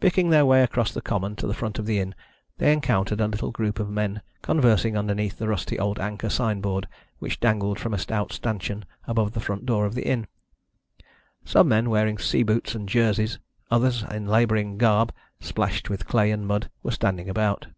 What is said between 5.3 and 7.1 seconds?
the rusty old anchor signboard